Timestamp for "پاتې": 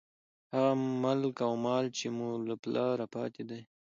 3.15-3.43